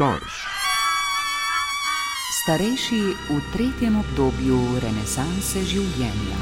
Storž. 0.00 0.34
Starejši 2.40 3.00
v 3.28 3.40
tretjem 3.52 3.98
obdobju 4.00 4.80
renesanse 4.80 5.60
življenja. 5.60 6.38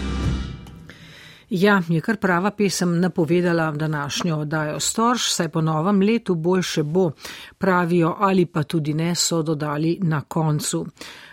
Ja, 1.50 1.80
je 1.88 1.98
kar 1.98 2.20
prava 2.22 2.52
pesem 2.54 2.92
napovedala 3.02 3.66
današnjo 3.74 4.36
oddajo 4.44 4.78
Storž, 4.78 5.26
saj 5.34 5.48
po 5.48 5.60
novem 5.60 5.98
letu 5.98 6.36
boljše 6.38 6.82
bo, 6.86 7.10
pravijo 7.58 8.14
ali 8.20 8.46
pa 8.46 8.62
tudi 8.62 8.94
ne, 8.94 9.14
so 9.14 9.42
dodali 9.42 9.98
na 10.02 10.20
koncu. 10.20 10.84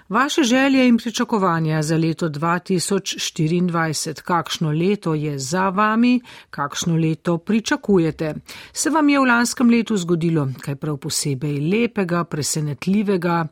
Vaše 0.10 0.44
želje 0.44 0.88
in 0.88 0.98
pričakovanja 0.98 1.82
za 1.82 1.98
leto 1.98 2.30
2024, 2.30 4.22
kakšno 4.22 4.72
leto 4.72 5.14
je 5.14 5.40
za 5.40 5.70
vami, 5.70 6.22
kakšno 6.50 6.96
leto 6.96 7.38
pričakujete? 7.38 8.36
Se 8.74 8.90
vam 8.90 9.10
je 9.10 9.20
v 9.20 9.24
lanskem 9.24 9.70
letu 9.70 9.98
zgodilo 9.98 10.48
kaj 10.62 10.76
prav 10.76 10.98
posebej 10.98 11.60
lepega, 11.60 12.24
presenetljivega 12.24 13.48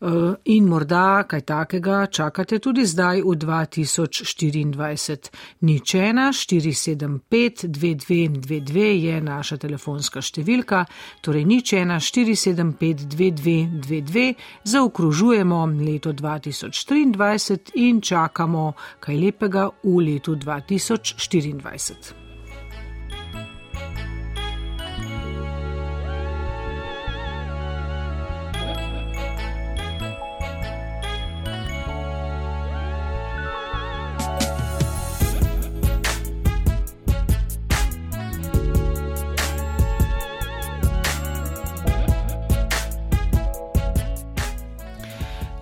eh, 0.00 0.06
in 0.44 0.64
morda 0.64 1.22
kaj 1.22 1.40
takega 1.40 2.06
čakate 2.06 2.58
tudi 2.58 2.86
zdaj 2.86 3.22
v 3.22 3.36
2024? 3.36 5.30
Nič 5.60 5.94
ena 5.94 6.32
475 6.32 7.66
2222 7.68 8.78
je 8.78 9.20
naša 9.20 9.56
telefonska 9.56 10.20
številka, 10.20 10.84
torej 11.20 11.44
nič 11.44 11.72
ena 11.72 12.00
475 12.00 13.06
2222 13.06 14.34
zaokružujemo 14.64 15.66
leto 15.66 15.91
2023 15.98 17.74
in 17.74 18.00
čakamo 18.00 18.72
kaj 19.00 19.16
lepega 19.16 19.68
v 19.84 19.98
letu 20.00 20.36
2024. 20.36 22.21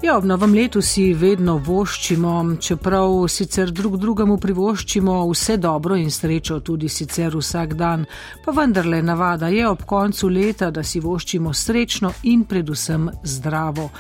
Ja, 0.03 0.15
ob 0.17 0.25
novem 0.25 0.55
letu 0.57 0.81
si 0.81 1.11
vedno 1.13 1.59
voščimo, 1.61 2.31
čeprav 2.65 3.27
sicer 3.29 3.69
drug 3.69 3.99
drugemu 4.01 4.39
privoščimo 4.41 5.17
vse 5.29 5.59
dobro 5.61 5.99
in 6.01 6.09
srečo 6.09 6.57
tudi 6.65 6.89
sicer 6.89 7.37
vsak 7.37 7.75
dan, 7.77 8.07
pa 8.41 8.55
vendarle 8.57 9.03
navada 9.05 9.51
je 9.53 9.67
ob 9.69 9.83
koncu 9.85 10.31
leta, 10.33 10.71
da 10.71 10.81
si 10.83 11.03
voščimo 11.05 11.53
srečno 11.53 12.15
in 12.33 12.47
predvsem 12.49 13.11
zdravo. 13.23 13.91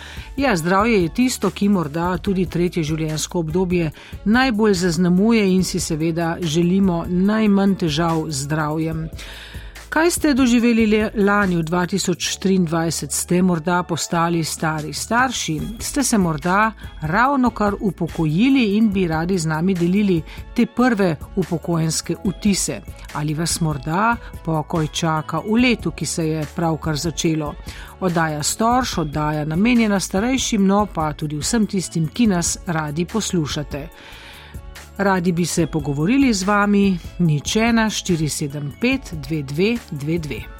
Ja, 0.40 0.56
zdravje 0.56 1.02
je 1.02 1.12
tisto, 1.20 1.50
ki 1.50 1.68
morda 1.68 2.14
tudi 2.16 2.46
tretje 2.48 2.82
življenjsko 2.82 3.44
obdobje 3.44 3.92
najbolj 4.24 4.80
zaznamuje 4.86 5.44
in 5.52 5.64
si 5.68 5.84
seveda 5.84 6.38
želimo 6.40 7.04
najmanj 7.10 7.76
težav 7.84 8.24
z 8.30 8.46
zdravjem. 8.46 9.08
Kaj 9.90 10.10
ste 10.10 10.34
doživeli 10.38 11.10
lani 11.18 11.56
v 11.56 11.64
2023? 11.66 13.10
Ste 13.10 13.42
morda 13.42 13.82
postali 13.82 14.44
stari 14.44 14.92
starši? 14.94 15.60
Ste 15.82 16.04
se 16.04 16.18
morda 16.18 16.72
ravno 17.00 17.50
kar 17.50 17.74
upokojili 17.80 18.76
in 18.76 18.92
bi 18.92 19.08
radi 19.08 19.38
z 19.38 19.46
nami 19.46 19.74
delili 19.74 20.22
te 20.54 20.66
prve 20.66 21.16
upokojenske 21.36 22.16
vtise? 22.24 22.80
Ali 23.14 23.34
vas 23.34 23.60
morda 23.60 24.16
pokoj 24.44 24.86
čaka 24.86 25.42
v 25.42 25.58
letu, 25.58 25.90
ki 25.90 26.06
se 26.06 26.28
je 26.28 26.46
pravkar 26.56 26.96
začelo? 26.96 27.54
Oddaja 28.00 28.42
Storš, 28.42 28.98
oddaja 28.98 29.44
namenjena 29.44 30.00
starejšim, 30.00 30.66
no 30.66 30.86
pa 30.94 31.12
tudi 31.12 31.36
vsem 31.36 31.66
tistim, 31.66 32.06
ki 32.14 32.26
nas 32.26 32.58
radi 32.66 33.04
poslušate. 33.04 33.88
Radi 35.00 35.32
bi 35.32 35.46
se 35.46 35.66
pogovorili 35.66 36.34
z 36.34 36.42
vami, 36.44 36.98
nič 37.18 37.56
ena 37.56 37.88
475 37.90 39.16
2222. 39.16 40.59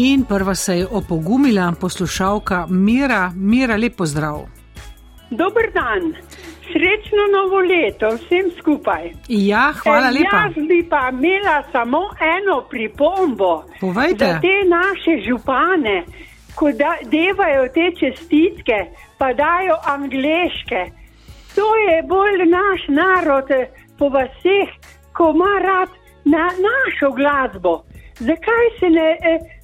In 0.00 0.24
prva 0.24 0.54
se 0.54 0.78
je 0.78 0.86
opogumila 0.86 1.72
poslušalka 1.80 2.66
Mira, 2.70 3.32
Mira, 3.36 3.76
lepo 3.76 4.06
zdrav. 4.06 4.38
Dober 5.30 5.66
dan, 5.74 6.02
srečno 6.70 7.24
novo 7.36 7.58
leto 7.72 8.06
vsem 8.06 8.46
skupaj. 8.60 9.10
Ja, 9.28 9.72
hvala 9.82 10.08
E, 10.08 10.10
lepa. 10.10 10.36
Jaz 10.36 10.54
bi 10.68 10.86
pa 10.90 11.10
imela 11.12 11.62
samo 11.72 12.00
eno 12.36 12.56
pripombo. 12.70 13.64
Povejte. 13.80 14.24
Za 14.24 14.40
te 14.40 14.56
naše 14.78 15.14
župane, 15.26 15.96
ko 16.54 16.70
da, 16.72 16.92
devajo 17.16 17.64
te 17.76 17.86
čestitke, 18.00 18.78
pa 19.18 19.32
dajo 19.32 19.76
angliške. 19.94 20.82
To 21.56 21.66
je 21.86 22.02
bolj 22.02 22.38
naš 22.58 22.80
narod 22.88 23.50
eh, 23.50 23.66
po 23.98 24.06
vseh, 24.14 24.70
ko 25.16 25.32
ima 25.34 25.54
rad 25.68 25.90
na 26.24 26.44
našo 26.66 27.08
glasbo. 27.18 27.82
Zakaj 28.18 28.66
se 28.80 28.88
ne 28.90 29.10
eh, 29.10 29.34
eh, 29.34 29.57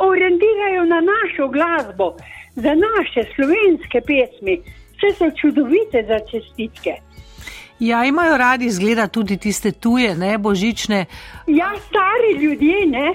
orientirajo 0.00 0.84
na 0.84 1.00
našo 1.00 1.48
glasbo, 1.48 2.16
za 2.54 2.72
naše 2.74 3.30
slovenske 3.34 4.00
pesmi? 4.00 4.62
Vse 4.96 5.08
so 5.18 5.30
čudovite 5.40 6.04
za 6.08 6.18
čestitke. 6.30 6.94
Ja, 7.78 8.04
imajo 8.04 8.36
radi 8.36 8.70
zgleda 8.70 9.06
tudi 9.08 9.36
tiste 9.36 9.72
tuje, 9.72 10.14
ne 10.14 10.38
božične. 10.38 11.04
Ja, 11.46 11.72
stari 11.88 12.42
ljudje, 12.44 12.86
ne? 12.86 13.14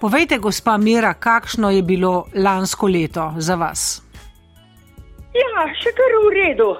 Povejte, 0.00 0.38
gospa 0.38 0.76
Mira, 0.76 1.14
kakšno 1.14 1.70
je 1.70 1.82
bilo 1.82 2.26
lansko 2.34 2.86
leto 2.86 3.34
za 3.38 3.54
vas? 3.54 4.02
Ja, 5.34 5.66
še 5.82 5.90
kar 5.98 6.14
v 6.24 6.30
redu, 6.34 6.70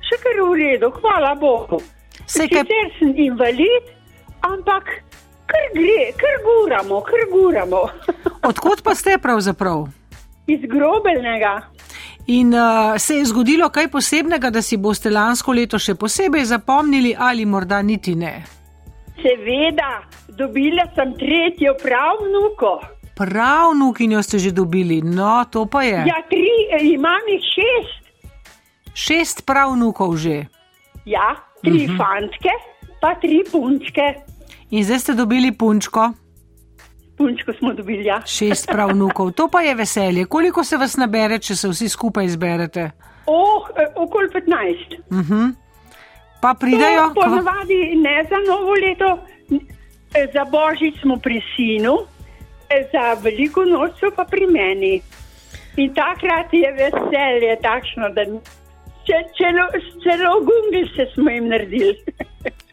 še 0.00 0.16
kar 0.22 0.38
v 0.40 0.54
redu, 0.54 0.90
hvala 1.00 1.34
Bogu. 1.34 1.82
Saj 2.26 2.48
kaj- 2.48 2.62
Sicer 2.62 2.88
sem 2.98 3.12
invalid, 3.16 3.90
ampak 4.40 4.84
kar 5.46 5.66
gre, 5.74 6.12
kar 6.16 6.36
guramo, 6.46 7.00
kar 7.00 7.26
guramo. 7.32 7.82
Odkot 8.48 8.82
pa 8.82 8.94
ste 8.94 9.18
pravzaprav? 9.18 9.86
Iz 10.46 10.60
grobelnega. 10.68 11.60
In 12.26 12.54
uh, 12.54 12.96
se 12.98 13.14
je 13.16 13.24
zgodilo 13.24 13.68
kaj 13.68 13.88
posebnega, 13.88 14.50
da 14.50 14.62
si 14.62 14.76
boste 14.76 15.10
lansko 15.10 15.52
leto 15.52 15.78
še 15.78 15.94
posebej 15.94 16.44
zapomnili 16.48 17.12
ali 17.18 17.44
morda 17.44 17.82
niti 17.82 18.14
ne? 18.16 18.32
Seveda, 19.20 20.02
dobila 20.28 20.86
sem 20.96 21.12
tretjo 21.20 21.76
pravnuko. 21.82 22.78
Pravnukinjo 23.14 24.22
ste 24.22 24.40
že 24.40 24.50
dobili, 24.50 25.02
no 25.04 25.44
to 25.50 25.66
pa 25.70 25.84
je. 25.84 26.00
Ja, 26.08 26.18
tri, 26.28 26.48
eh, 26.72 26.86
imam 26.96 27.28
jih 27.28 27.44
šest. 27.44 28.00
Šest 28.94 29.44
pravnukov 29.46 30.16
že. 30.16 30.46
Ja, 31.04 31.36
tri 31.62 31.84
uh 31.84 31.92
-huh. 31.92 31.98
fantke, 32.00 32.54
pa 33.00 33.14
tri 33.20 33.44
punčke. 33.52 34.14
In 34.70 34.84
zdaj 34.84 34.98
ste 34.98 35.14
dobili 35.14 35.52
punčko, 35.52 36.12
Punčko 37.16 37.52
smo 37.52 37.72
dobili, 37.72 38.04
ja. 38.04 38.22
šest 38.26 38.68
pravnukov, 38.72 39.30
to 39.32 39.48
pa 39.48 39.60
je 39.60 39.74
veselje. 39.74 40.24
Koliko 40.24 40.64
se 40.64 40.76
vas 40.76 40.96
nabere, 40.96 41.38
če 41.38 41.56
se 41.56 41.68
vsi 41.68 41.88
skupaj 41.88 42.28
zberete? 42.28 42.90
Oh, 43.26 43.68
eh, 43.76 43.86
okoli 43.96 44.28
15. 44.28 45.54
Pa 46.42 46.54
pridajo? 46.60 47.08
To 47.14 47.20
Ponavadi 47.20 47.94
ne 47.96 48.24
za 48.30 48.40
novo 48.48 48.74
leto, 48.74 49.18
eh, 50.14 50.26
za 50.34 50.44
božič 50.44 51.00
smo 51.02 51.16
pri 51.16 51.40
sinu, 51.56 51.94
eh, 52.70 52.88
za 52.92 53.14
veliko 53.22 53.64
noč 53.64 54.02
pa 54.16 54.24
pri 54.24 54.46
meni. 54.46 55.00
In 55.76 55.94
takrat 55.94 56.52
je 56.52 56.72
veselje 56.72 57.56
takšno, 57.62 58.10
da 58.14 58.26
celo, 59.06 59.64
celo 60.02 60.40
Google 60.40 60.88
se 60.96 61.06
smo 61.14 61.30
jim 61.30 61.48
naredili. 61.48 61.96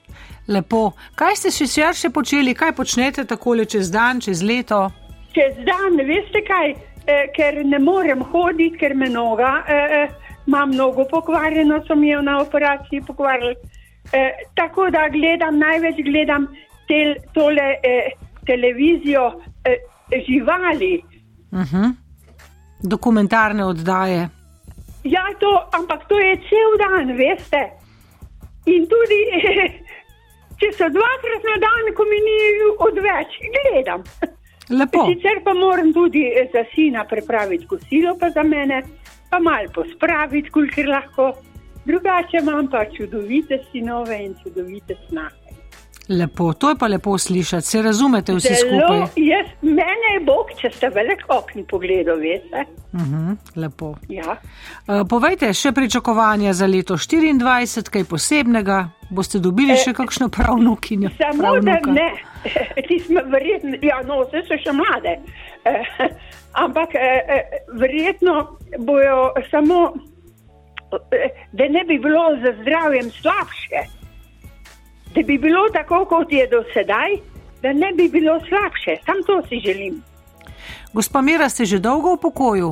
Lepo. 0.51 0.92
Kaj 1.15 1.36
ste 1.39 1.51
še 1.51 1.68
sicer 1.68 1.95
še 1.95 2.09
počeli, 2.13 2.53
kaj 2.53 2.74
počnete 2.75 3.25
takole 3.25 3.65
čez 3.65 3.92
dan, 3.92 4.19
čez 4.19 4.44
leto? 4.44 4.89
Čez 5.36 5.62
dan, 5.68 5.95
veste 6.07 6.42
kaj, 6.48 6.74
eh, 7.07 7.27
ker 7.36 7.63
ne 7.63 7.80
morem 7.80 8.24
hoditi, 8.33 8.77
ker 8.77 8.95
me 8.95 9.07
noga, 9.09 9.63
eh, 9.68 9.95
eh, 10.01 10.09
imam 10.48 10.71
nogo 10.75 11.06
pokvarjeno, 11.06 11.83
so 11.88 11.95
mi 11.95 12.09
jo 12.12 12.21
na 12.21 12.42
operaciji 12.42 13.01
pokvarili. 13.07 13.56
Eh, 14.13 14.31
tako 14.56 14.89
da 14.89 15.07
gledam, 15.09 15.57
največ 15.57 15.95
gledam 16.03 16.48
tel, 16.88 17.15
tole 17.33 17.68
eh, 17.83 18.12
televizijo 18.45 19.42
eh, 19.63 19.77
živali. 20.27 21.03
Uh 21.51 21.59
-huh. 21.59 21.94
Dokumentarne 22.83 23.65
oddaje. 23.65 24.30
Ja, 25.03 25.24
to, 25.39 25.69
ampak 25.71 26.07
to 26.07 26.19
je 26.19 26.36
cel 26.36 26.71
dan, 26.77 27.18
veste. 27.18 27.62
In 28.65 28.88
tudi, 28.88 29.21
če 30.62 30.69
so 30.78 30.88
dvakrat 30.94 31.46
na 31.50 31.58
dan, 31.66 31.90
ko 31.98 32.06
mi 32.06 32.19
ni 32.22 32.38
odveč, 32.86 33.38
gledam. 33.58 34.06
Lepo. 34.72 35.04
Sicer 35.10 35.42
pa 35.44 35.54
moram 35.58 35.90
tudi 35.94 36.24
za 36.54 36.63
sina 36.75 37.04
pripraviti 37.10 37.68
kosilo, 37.68 38.13
pa 38.19 38.30
za 38.30 38.44
mene, 38.44 38.84
pa 39.30 39.40
malo 39.40 39.74
pospraviti, 39.74 40.54
kolikor 40.54 40.88
lahko. 40.88 41.31
Drugače 41.86 42.44
imam 42.44 42.69
pa 42.69 42.86
čudovite 42.94 43.58
sinove 43.72 44.22
in 44.22 44.36
čudovite 44.44 44.96
snahe. 45.10 45.40
Lepo, 46.12 46.54
to 46.54 46.69
je 46.69 46.75
pa 46.75 46.88
lepo 46.88 47.18
slišati, 47.18 47.68
se 47.68 47.81
razumete 47.81 48.34
vsi 48.34 48.56
skupaj. 48.56 49.00
Jaz, 49.16 49.48
mene 49.62 50.10
je 50.13 50.19
Bog, 50.25 50.50
če 50.60 50.69
ste 50.75 50.90
velik 50.92 51.24
okni 51.30 51.63
pogledal, 51.63 52.18
veste. 52.19 52.66
Uh 52.94 53.00
-huh, 53.00 53.36
lepo. 53.56 53.96
Ja. 54.10 54.36
Uh, 54.88 55.08
povejte, 55.10 55.54
še 55.54 55.72
pričakovanja 55.72 56.54
za 56.54 56.68
leto 56.68 56.94
24, 56.94 57.90
kaj 57.90 58.04
posebnega, 58.04 58.90
boste 59.10 59.40
dobili 59.40 59.78
še 59.78 59.94
kakšno 59.94 60.30
pravnukinjo? 60.30 61.10
Samo 61.18 61.42
pravnuka? 61.42 61.80
da 61.86 61.92
ne, 61.92 62.10
ti 62.88 63.00
smo 63.00 63.22
verjetno, 63.25 63.78
ja, 63.81 64.02
no, 64.08 64.19
vse 64.25 64.44
so 64.48 64.58
še 64.63 64.72
mlade. 64.72 65.16
Eh, 65.66 65.84
ampak 66.66 66.96
eh, 66.96 67.00
eh, 67.28 67.44
verjetno 67.80 68.58
bojo 68.78 69.34
samo, 69.52 69.94
eh, 71.12 71.30
da 71.52 71.68
ne 71.68 71.84
bi 71.84 72.00
bilo 72.00 72.25
za 72.44 72.52
zdravjem 72.62 73.12
slabše, 73.12 74.00
da 75.16 75.22
bi 75.22 75.38
bilo 75.38 75.69
tako, 75.74 76.06
kot 76.06 76.31
je 76.31 76.48
do 76.48 76.63
sedaj, 76.74 77.18
da 77.62 77.74
ne 77.74 77.92
bi 77.98 78.10
bilo 78.10 78.40
slabše. 78.40 79.02
Sam 79.06 79.24
to 79.28 79.42
si 79.50 79.60
želim. 79.66 80.02
Gospa 80.94 81.22
Mira, 81.22 81.50
ste 81.50 81.66
že 81.66 81.80
dolgo 81.80 82.16
v 82.16 82.22
pokoju? 82.22 82.72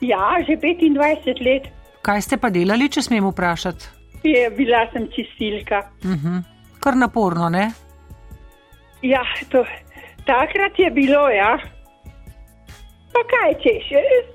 Ja, 0.00 0.38
že 0.46 0.54
25 0.56 1.42
let 1.44 1.68
Kaj 2.02 2.22
ste 2.22 2.36
pa 2.36 2.50
delali, 2.50 2.88
če 2.88 3.02
smem 3.02 3.24
vprašati? 3.26 3.98
je 4.22 4.50
bila 4.50 4.86
sem 4.92 5.08
čistilka. 5.14 5.78
Uh 6.04 6.10
-huh. 6.10 6.42
Kar 6.80 6.96
naporno, 6.96 7.48
ne? 7.48 7.70
Ja, 9.02 9.22
to, 9.50 9.64
takrat 10.26 10.78
je 10.78 10.90
bilo, 10.90 11.28
ja. 11.28 11.58
Pa 13.12 13.20
kaj 13.32 13.54
češ, 13.62 13.84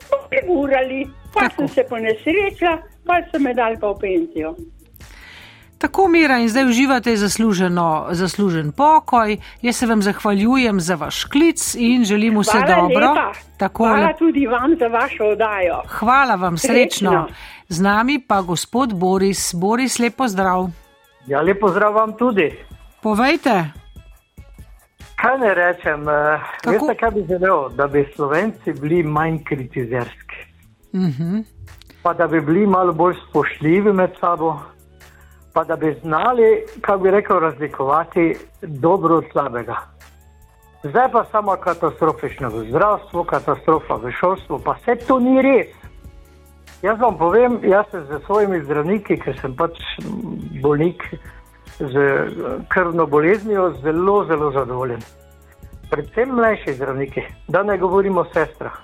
smo 0.07 0.17
prigurali, 0.29 1.07
pa 1.33 1.39
Tako. 1.39 1.55
sem 1.55 1.67
se 1.67 1.83
ponesrečila, 1.89 2.77
pa 3.05 3.21
so 3.31 3.39
me 3.39 3.53
dali 3.53 3.77
pa 3.81 3.87
v 3.87 3.99
penzijo. 3.99 4.55
Tako, 5.83 6.07
Mira, 6.07 6.37
in 6.37 6.47
zdaj 6.47 6.65
uživate 6.65 7.15
zasluženo, 7.17 7.87
zaslužen 8.11 8.71
pokoj. 8.71 9.33
Jaz 9.61 9.75
se 9.75 9.85
vam 9.85 10.01
zahvaljujem 10.01 10.79
za 10.79 10.95
vaš 10.95 11.23
klic 11.25 11.75
in 11.75 12.05
želim 12.05 12.39
vse 12.39 12.51
Hvala 12.53 12.65
dobro. 12.77 13.07
lepa. 13.09 13.31
Tako, 13.57 13.83
Hvala 13.83 14.07
le- 14.07 14.15
tudi 14.15 14.47
vam 14.47 14.71
za 14.79 14.87
vašo 14.89 15.23
oddajo. 15.25 15.81
Hvala 15.89 16.35
vam, 16.35 16.57
srečno. 16.57 17.11
Srečno. 17.11 17.27
Z 17.69 17.81
nami 17.81 18.19
pa 18.21 18.41
gospod 18.41 18.93
Boris. 18.95 19.53
Boris, 19.55 19.99
lepo 19.99 20.27
zdrav. 20.27 20.67
Ja, 21.27 21.41
lepo 21.41 21.67
zdrav 21.69 21.93
vam 21.93 22.13
tudi. 22.13 22.51
Povejte, 23.01 23.63
Kaj 25.15 25.37
ne 25.37 25.53
rečem? 25.53 26.01
eh, 26.01 26.39
Kako? 26.61 26.85
Veste, 26.85 26.95
kaj 26.95 27.11
bi 27.11 27.25
želel? 27.29 27.69
Da 27.69 27.87
bi 27.87 28.11
Slovenci 28.15 28.73
bili 28.73 29.03
manj 29.05 29.37
kritizerski. 29.39 30.35
uh 30.93 30.99
-huh. 31.01 31.43
Pa 32.03 32.13
da 32.13 32.27
bi 32.27 32.41
bili 32.41 32.67
malo 32.67 32.93
bolj 32.93 33.15
spoštljivi 33.29 33.93
med 33.93 34.09
sabo, 34.19 34.59
pa 35.53 35.63
da 35.63 35.75
bi 35.75 35.99
znali, 36.01 36.65
kako 36.81 36.99
bi 36.99 37.11
rekel, 37.11 37.39
razlikovati 37.39 38.35
dobro 38.61 39.15
od 39.15 39.25
slabega. 39.31 39.75
Zdaj 40.83 41.11
pa 41.11 41.25
samo 41.31 41.55
katastrofično 41.55 42.49
v 42.49 42.65
zdravstvu, 42.69 43.23
katastrofa 43.23 43.95
v 43.95 44.11
šolstvu, 44.11 44.59
pa 44.65 44.75
vse 44.81 44.95
to 45.07 45.19
ni 45.19 45.41
res. 45.41 45.67
Jaz 46.81 46.99
vam 46.99 47.17
povem, 47.17 47.59
jaz 47.63 47.85
sem 47.91 48.03
z 48.05 48.19
svojimi 48.25 48.59
zdravniki, 48.63 49.15
ker 49.17 49.37
sem 49.39 49.55
pač 49.55 49.79
bolnik 50.61 51.05
z 51.79 51.93
krvno 52.67 53.05
boleznijo, 53.05 53.69
zelo, 53.81 54.25
zelo 54.25 54.51
zadovoljen. 54.51 54.99
Predvsem 55.91 56.35
mlajši 56.35 56.73
zdravniki, 56.73 57.23
da 57.47 57.63
ne 57.63 57.77
govorimo 57.77 58.21
o 58.21 58.25
sestrah. 58.33 58.75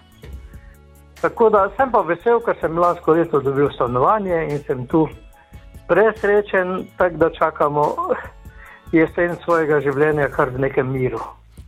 Tako 1.22 1.50
da 1.50 1.70
sem 1.76 1.92
pa 1.92 2.00
vesel, 2.08 2.40
ker 2.40 2.56
sem 2.62 2.78
lansko 2.78 3.12
leto 3.12 3.42
dobil 3.44 3.68
stanovanje 3.76 4.46
in 4.48 4.64
sem 4.64 4.88
tu 4.88 5.08
presrečen, 5.90 6.68
tako 6.98 7.16
da 7.18 7.30
čakamo 7.32 7.84
jesen 8.92 9.36
svojega 9.44 9.82
življenja 9.82 10.30
kar 10.30 10.50
v 10.50 10.60
nekem 10.60 10.88
miru. 10.88 11.20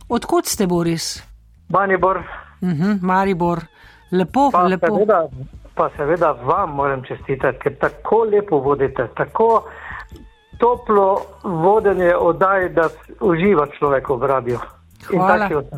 odkud 0.08 0.46
ste, 0.46 0.66
Boris? 0.66 1.22
Banibor, 1.68 2.22
Uh 2.62 2.68
-huh. 2.70 2.98
Maribor, 3.02 3.58
lepo, 4.12 4.50
pa 4.52 4.62
lepo. 4.62 4.86
seveda, 4.86 5.26
pa 5.74 5.90
seveda 5.96 6.30
vam 6.34 6.70
moram 6.70 7.02
čestitati, 7.02 7.58
ker 7.58 7.74
tako 7.76 8.24
lepo 8.24 8.58
vodite, 8.58 9.08
tako 9.16 9.64
toplo 10.58 11.20
vodenje 11.42 12.14
oddaj, 12.16 12.68
da 12.68 12.88
uživa 13.20 13.66
človek 13.68 14.08
v 14.10 14.26
radiju. 14.26 14.58
In 15.12 15.18
Hvala. 15.18 15.38
taki 15.38 15.54
od- 15.54 15.70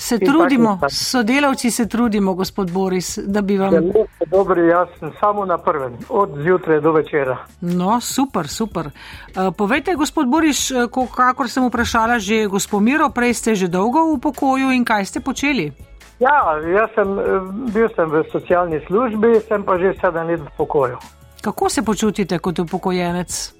Se 0.00 0.14
in 0.14 0.26
trudimo, 0.26 0.78
taki- 0.80 0.94
sodelavci 0.94 1.70
se 1.70 1.88
trudimo, 1.88 2.34
gospod 2.34 2.70
Boris, 2.70 3.18
da 3.18 3.42
bi 3.42 3.58
vam. 3.58 3.70
Zelo 3.70 4.06
ste 4.16 4.26
dobri, 4.26 4.66
jaz 4.68 4.88
sem 4.98 5.12
samo 5.20 5.44
na 5.44 5.58
prvem, 5.58 5.98
od 6.08 6.30
zjutraj 6.42 6.80
do 6.80 6.92
večera. 6.92 7.36
No, 7.60 8.00
super, 8.00 8.48
super. 8.48 8.86
Uh, 8.86 9.54
povejte, 9.56 9.94
gospod 9.94 10.28
Boris, 10.28 10.70
eh, 10.70 10.88
ko, 10.90 11.06
kakor 11.06 11.48
sem 11.48 11.68
vprašala 11.68 12.18
že 12.18 12.46
gospod 12.46 12.82
Miro, 12.82 13.10
prej 13.10 13.34
ste 13.34 13.54
že 13.54 13.68
dolgo 13.68 14.16
v 14.16 14.20
pokoju 14.20 14.72
in 14.72 14.84
kaj 14.84 15.04
ste 15.04 15.20
počeli? 15.20 15.72
Ja, 16.20 16.56
jaz 16.64 16.90
sem 16.94 17.18
eh, 17.18 17.22
bil 17.68 17.88
sem 17.96 18.08
v 18.08 18.24
socialni 18.32 18.80
službi, 18.88 19.40
sem 19.48 19.62
pa 19.62 19.76
že 19.78 19.92
sedem 20.00 20.26
let 20.26 20.40
v 20.40 20.50
pokoju. 20.56 20.96
Kako 21.44 21.68
se 21.68 21.82
počutite 21.82 22.38
kot 22.38 22.58
upokojenec? 22.58 23.59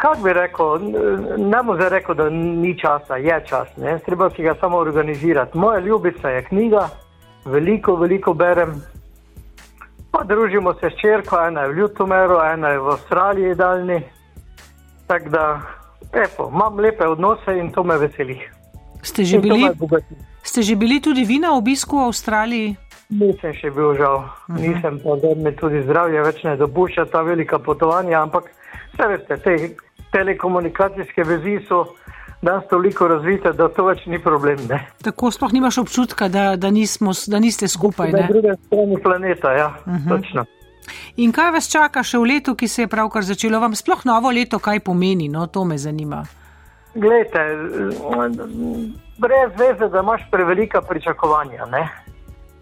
Kaj 0.00 0.22
bi 0.24 0.32
rekel, 0.32 0.78
ne 1.36 1.62
bom 1.62 1.76
zdaj 1.76 1.88
rekel, 1.92 2.14
da 2.16 2.30
ni 2.30 2.72
časa, 2.78 3.16
je 3.16 3.36
čas, 3.46 3.68
ne? 3.76 3.98
treba 4.06 4.30
si 4.30 4.42
ga 4.42 4.54
samo 4.60 4.78
organizirati. 4.78 5.58
Moja 5.58 5.78
ljubica 5.78 6.28
je 6.28 6.44
knjiga, 6.44 6.88
veliko, 7.44 7.96
veliko 7.96 8.34
berem. 8.34 8.80
Pa 10.10 10.24
družimo 10.24 10.74
se 10.74 10.90
s 10.90 11.00
čerko, 11.00 11.36
ena 11.46 11.62
je 11.62 11.68
v 11.68 11.76
Ljutomeru, 11.78 12.38
ena 12.52 12.68
je 12.68 12.78
v 12.78 12.88
Avstraliji 12.90 13.54
daljni. 13.54 14.00
Tako 15.06 15.28
da, 15.28 15.60
epo, 16.12 16.48
imam 16.54 16.80
lepe 16.80 17.06
odnose 17.06 17.58
in 17.58 17.70
to 17.72 17.84
me 17.84 17.98
veseli. 17.98 18.40
Ste 19.02 19.24
že, 19.24 19.36
In 19.36 19.42
bili, 19.42 19.64
me 19.64 20.00
ste 20.42 20.62
že 20.62 20.76
bili 20.76 21.00
tudi 21.00 21.24
vi 21.24 21.38
na 21.38 21.52
obisku 21.56 21.96
v 21.96 22.08
Avstraliji? 22.08 22.76
Nisem 23.10 23.52
še 23.52 23.70
bil 23.70 23.94
žal, 23.94 24.22
-huh. 24.22 24.60
nisem 24.60 24.98
pa, 25.04 25.16
da 25.16 25.34
mi 25.34 25.56
tudi 25.56 25.82
zdravje 25.82 26.22
več 26.22 26.42
ne 26.44 26.56
dopušča 26.56 27.04
ta 27.04 27.22
velika 27.22 27.58
potovanja, 27.58 28.22
ampak 28.22 28.44
vse 28.92 29.06
veste, 29.08 29.36
te 29.36 29.74
telekomunikacijske 30.12 31.24
vezi 31.24 31.58
so 31.68 31.84
danes 32.42 32.68
toliko 32.70 33.08
razvite, 33.08 33.52
da 33.52 33.68
to 33.68 33.84
več 33.84 34.06
ni 34.06 34.18
problem. 34.18 34.58
Ne? 34.68 34.86
Tako 35.02 35.30
sploh 35.30 35.52
nimaš 35.52 35.78
občutka, 35.78 36.28
da, 36.28 36.56
da, 36.56 36.70
nismo, 36.70 37.12
da 37.26 37.38
niste 37.38 37.68
skupaj. 37.68 38.12
Na 38.12 38.18
Ne? 38.18 38.28
drugi 38.28 38.56
strani 38.66 39.02
planeta, 39.02 39.52
ja, 39.52 39.74
uh 39.86 39.92
-huh. 39.92 40.08
točno. 40.08 40.44
In 41.16 41.32
kaj 41.32 41.50
vas 41.50 41.70
čaka 41.70 42.02
še 42.02 42.18
v 42.18 42.22
letu, 42.22 42.54
ki 42.54 42.68
se 42.68 42.82
je 42.82 42.88
pravkar 42.88 43.22
začelo? 43.22 43.60
Vam 43.60 43.74
sploh 43.74 44.04
novo 44.04 44.30
leto 44.30 44.58
kaj 44.58 44.80
pomeni? 44.80 45.28
No, 45.28 45.46
to 45.46 45.64
me 45.64 45.78
zanima. 45.78 46.24
Glejte, 46.94 47.38
brez 49.18 49.50
veze, 49.58 49.88
da 49.92 50.00
imaš 50.00 50.22
prevelika 50.30 50.80
pričakovanja. 50.82 51.66
Ne? 51.66 51.88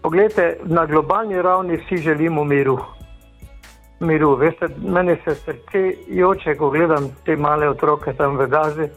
Poglejte, 0.01 0.57
na 0.63 0.85
globalni 0.85 1.41
ravni 1.41 1.77
vsi 1.77 1.97
želimo 1.97 2.43
miru. 2.43 2.77
Miru, 3.99 4.35
veste, 4.35 4.67
meni 4.79 5.17
se 5.25 5.35
srce 5.35 5.93
joče, 6.07 6.55
ko 6.55 6.69
gledam 6.69 7.09
te 7.25 7.35
male 7.35 7.69
otroke 7.69 8.13
tam 8.13 8.37
v 8.37 8.47
Gazi. 8.47 8.87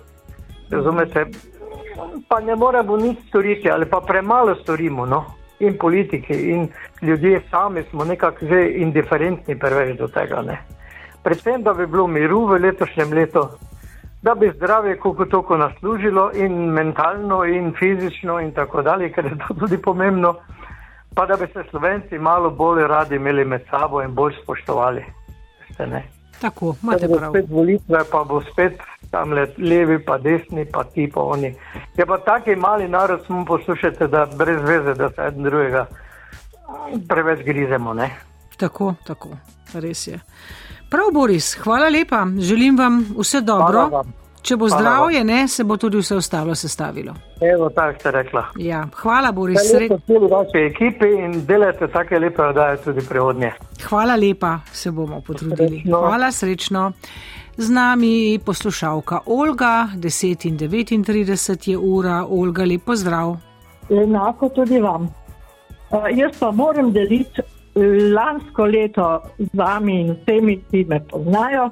Razumete? 0.71 1.27
Pa 2.29 2.41
ne 2.41 2.57
moremo 2.57 2.97
nič 2.97 3.19
storiti, 3.29 3.71
ali 3.71 3.87
pa 3.87 4.01
premalo 4.01 4.55
storimo. 4.55 5.07
No? 5.07 5.25
In 5.59 5.79
politiki, 5.79 6.35
in 6.51 6.69
ljudje 7.03 7.43
sami 7.51 7.83
smo 7.91 8.05
nekako 8.05 8.47
že 8.47 8.63
indiferentni 8.77 9.59
preveč 9.59 9.99
do 9.99 10.09
tega. 10.09 10.43
Ne? 10.43 10.59
Predvsem, 11.23 11.63
da 11.63 11.75
bi 11.75 11.87
bilo 11.87 12.07
miru 12.07 12.47
v 12.47 12.59
letošnjem 12.63 13.13
letu, 13.13 13.47
da 14.23 14.35
bi 14.35 14.53
zdravje 14.55 14.97
koliko 14.97 15.25
toliko 15.25 15.57
naslužilo 15.57 16.31
in 16.35 16.53
mentalno 16.53 17.45
in 17.45 17.73
fizično 17.79 18.41
in 18.41 18.53
tako 18.53 18.83
dalje, 18.83 19.13
ker 19.13 19.25
je 19.25 19.39
to 19.39 19.55
tudi 19.55 19.79
pomembno, 19.79 20.35
pa 21.15 21.27
da 21.27 21.37
bi 21.37 21.47
se 21.53 21.65
slovenci 21.71 22.19
malo 22.19 22.51
bolj 22.51 22.87
radi 22.87 23.17
imeli 23.17 23.45
med 23.45 23.63
sabo 23.71 24.03
in 24.03 24.15
bolj 24.15 24.33
spoštovali. 24.43 25.05
ste. 25.75 26.03
Tako, 26.41 26.75
imate 26.83 27.09
prav. 27.09 27.31
spet 27.31 27.51
volitve, 27.51 27.99
pa 28.11 28.25
bo 28.25 28.41
spet 28.53 28.81
tam 29.11 29.33
le 29.33 29.47
levi, 29.59 29.99
pa 30.05 30.19
desni, 30.19 30.65
pa 30.73 30.85
ti, 30.85 31.11
pa 31.15 31.21
oni. 31.21 31.55
Je 31.97 32.07
pa 32.07 32.19
taki 32.19 32.57
mali 32.57 32.89
narod, 32.89 33.23
smo 33.27 33.45
poslušate, 33.45 34.07
da 34.07 34.27
brez 34.37 34.61
veze, 34.63 34.95
da 34.95 35.09
se 35.09 35.23
en 35.29 35.43
drugega 35.43 35.87
preveč 37.09 37.45
grizemo. 37.45 37.95
Ne? 37.95 38.11
Tako, 38.57 38.95
tako, 39.07 39.29
res 39.75 40.07
je. 40.07 40.21
Prav, 40.91 41.13
Boris, 41.13 41.55
hvala 41.63 41.89
lepa. 41.89 42.27
Želim 42.39 42.79
vam 42.79 43.07
vse 43.19 43.41
dobro. 43.41 43.73
Hvala 43.73 43.89
vam. 43.89 44.22
Če 44.43 44.57
bo 44.59 44.67
Hvala 44.67 44.81
zdravje, 44.83 45.25
ne, 45.25 45.49
se 45.49 45.65
bo 45.65 45.77
tudi 45.79 46.01
vse 46.01 46.17
ostalo 46.19 46.55
sestavilo. 46.59 47.15
Evo, 47.41 47.69
tako 47.71 47.99
ste 48.01 48.11
rekla. 48.11 48.43
Ja, 48.59 48.81
hvala, 49.03 49.31
Boris. 49.33 49.61
Lepo 49.75 49.99
tudi 50.07 50.31
vaši 50.33 50.65
ekipi 50.67 51.11
in 51.25 51.37
delate 51.47 51.87
take 51.89 52.19
lepe 52.19 52.43
oddaje 52.43 52.81
tudi 52.83 53.05
prihodnje. 53.09 53.53
Hvala 53.85 54.17
lepa, 54.19 54.57
se 54.73 54.91
bomo 54.91 55.21
potrudili. 55.21 55.83
Srečno. 55.83 56.01
Hvala, 56.01 56.31
srečno. 56.33 56.93
Z 57.57 57.71
nami 57.71 58.41
poslušalka 58.45 59.21
Olga, 59.27 59.89
10 59.95 60.47
in 60.49 60.59
39 60.59 61.69
je 61.71 61.79
ura. 61.79 62.25
Olga, 62.29 62.65
lep 62.65 62.83
pozdrav. 62.87 63.37
Enako 63.91 64.49
tudi 64.49 64.81
vam. 64.81 65.07
Uh, 65.93 66.09
jaz 66.17 66.35
pa 66.41 66.51
moram 66.51 66.91
deliti 66.93 67.43
lansko 68.15 68.67
leto 68.67 69.21
z 69.39 69.49
vami 69.55 70.01
in 70.01 70.17
vsemi, 70.17 70.57
ki 70.71 70.85
me 70.89 70.99
poznajo, 71.11 71.71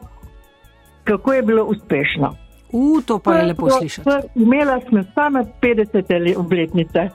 kako 1.05 1.33
je 1.33 1.43
bilo 1.43 1.65
uspešno. 1.65 2.50
U, 2.73 3.00
to 3.07 3.19
pa 3.19 3.35
je 3.35 3.47
lepo 3.47 3.71
slišati. 3.71 4.11
Imela 4.35 4.81
sem 4.81 5.07
same 5.15 5.45
50 5.62 6.25
le- 6.25 6.37
obletnice. 6.37 7.09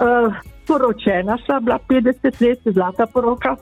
Uh, 0.00 0.34
poročena 0.66 1.38
sem 1.46 1.64
bila 1.64 1.78
50 1.88 2.40
let, 2.40 2.58
zlata 2.64 3.06
poroka. 3.06 3.56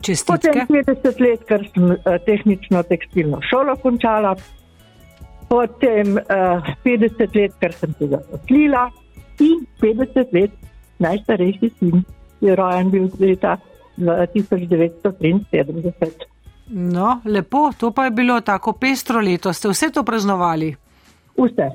Čestitke. 0.00 0.32
Potem 0.32 0.66
50 0.66 1.20
let, 1.20 1.44
ker 1.48 1.68
sem 1.74 1.84
uh, 1.90 1.96
tehnično 2.26 2.82
tekstilno 2.82 3.38
šolo 3.50 3.76
končala. 3.82 4.36
Potem 5.48 6.18
uh, 6.18 6.24
50 6.84 7.36
let, 7.38 7.52
ker 7.60 7.72
sem 7.72 7.94
se 7.98 8.06
zaposlila. 8.12 8.90
In 9.40 9.66
50 9.82 10.34
let, 10.34 10.50
najstarejši 10.98 11.70
sin 11.78 12.04
je 12.40 12.56
rojen 12.56 12.90
bil 12.90 13.08
leta 13.18 13.56
1973. 13.98 16.33
No, 16.68 17.20
lepo, 17.24 17.70
to 17.78 17.90
pa 17.90 18.04
je 18.04 18.10
bilo 18.10 18.40
tako 18.40 18.72
pestro 18.72 19.20
leto. 19.20 19.52
Ste 19.52 19.68
vse 19.68 19.90
to 19.92 20.04
praznovali? 20.04 20.74
Vse. 21.36 21.68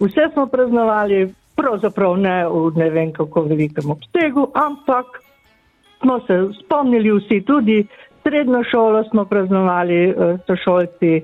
Vse 0.00 0.24
smo 0.32 0.46
praznovali, 0.46 1.34
pravzaprav 1.56 2.16
ne 2.16 2.38
v 2.48 2.72
ne 2.76 2.90
vem 2.90 3.12
kako 3.12 3.42
velikem 3.42 3.90
obsegu, 3.90 4.48
ampak 4.54 5.22
smo 6.02 6.18
se 6.26 6.38
spomnili 6.64 7.12
vsi 7.14 7.40
tudi 7.46 7.86
srednjo 8.24 8.62
šolo 8.70 9.04
smo 9.10 9.24
praznovali 9.24 10.08
eh, 10.08 10.36
sošolci, 10.46 11.22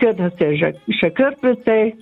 ker 0.00 0.20
nas 0.20 0.32
je 0.40 0.56
že, 0.56 0.72
še 1.00 1.10
kar 1.10 1.36
precej. 1.40 1.92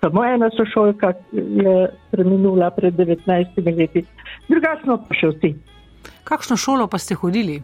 Samo 0.00 0.22
ena 0.24 0.50
sošolka 0.54 1.12
je 1.32 1.88
preminula 2.10 2.70
pred 2.70 2.94
19 2.94 3.56
leti, 3.78 4.04
drugače 4.48 4.84
smo 4.84 4.98
pa 5.08 5.16
še 5.18 5.32
vsi. 5.32 5.50
Kakšno 6.24 6.56
šolo 6.56 6.86
pa 6.86 7.00
ste 7.02 7.16
hodili? 7.18 7.58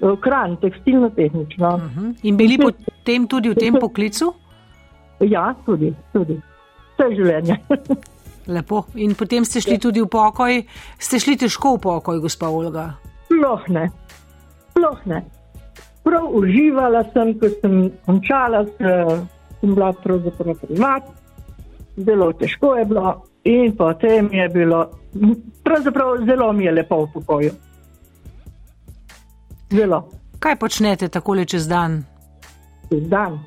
V 0.00 0.16
Kranj, 0.20 0.56
tekstilno-tehnično. 0.62 1.74
Uh 1.74 1.82
-huh. 1.82 2.14
In 2.22 2.36
bili 2.36 2.58
potem 2.58 3.28
tudi 3.28 3.48
v 3.48 3.54
tem 3.54 3.74
poklicu? 3.74 4.34
Ja, 5.20 5.54
tudi, 5.66 5.94
tudi. 6.12 6.40
Vse 6.96 7.14
življenje. 7.14 7.56
Lepo. 8.54 8.84
In 8.94 9.14
potem 9.14 9.44
ste 9.44 9.60
šli 9.60 9.78
tudi 9.78 10.02
v 10.02 10.10
pokoj. 10.10 10.62
Ste 10.98 11.18
šli 11.18 11.36
težko 11.36 11.76
v 11.76 11.78
pokoj, 11.78 12.18
gospa 12.18 12.50
Olga? 12.50 12.98
Sploh 13.30 13.68
ne. 13.68 13.90
Sploh 14.70 15.06
ne. 15.06 15.22
Prav 16.02 16.26
uživala 16.34 17.04
sem, 17.14 17.38
ko 17.38 17.46
sem 17.60 17.90
končala, 18.06 18.66
sem 19.60 19.74
bila 19.74 19.92
pravzaprav 19.92 20.58
privat, 20.58 21.06
zelo 21.96 22.32
težko 22.32 22.74
je 22.74 22.84
bilo 22.84 23.22
in 23.44 23.76
potem 23.76 24.26
je 24.32 24.48
bilo, 24.48 24.90
pravzaprav 25.62 26.26
zelo 26.26 26.52
mi 26.52 26.64
je 26.64 26.72
lepo 26.72 27.04
v 27.04 27.12
pokoju. 27.14 27.52
Zelo, 29.72 30.08
Kaj 30.38 30.56
počnete 30.56 31.08
takole 31.08 31.44
čez 31.44 31.68
dan? 31.68 32.04
čez 32.88 33.08
dan. 33.08 33.40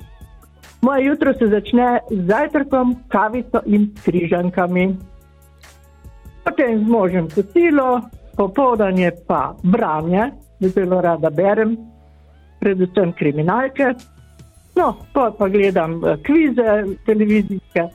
Moje 0.82 1.04
jutro 1.04 1.32
se 1.38 1.46
začne 1.46 2.00
z 2.10 2.26
zajtrkom, 2.26 2.96
kavico 3.08 3.62
in 3.66 3.94
križankami. 4.04 4.96
Potem 6.44 6.84
z 6.84 6.88
možem 6.88 7.28
kosilo, 7.30 8.00
popovdanje 8.36 9.10
pa 9.26 9.54
branje, 9.62 10.30
zelo 10.60 11.00
rada 11.00 11.30
berem, 11.30 11.76
predvsem 12.60 13.12
kriminalke. 13.12 13.94
No, 14.76 14.96
pa, 15.14 15.30
pa 15.38 15.48
gledam 15.48 16.04
eh, 16.04 16.16
kvize 16.22 16.84
televizijske. 17.06 17.86